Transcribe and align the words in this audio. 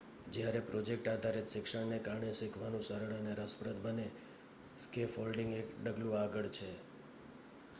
જ્યારે 0.29 0.59
પ્રોજેક્ટ 0.67 1.09
આધારિત 1.09 1.51
શિક્ષણ 1.51 1.91
ને 1.91 1.99
કારણે 2.01 2.31
શીખવાનું 2.37 2.85
સરળ 2.87 3.13
અને 3.17 3.35
રસપ્રદ 3.39 3.83
બને 3.83 4.07
સ્કેફોલ્ડિંગ 4.79 5.53
એક 5.55 5.69
ડગલું 5.81 6.17
આગળ 6.17 6.49
છે 6.53 6.71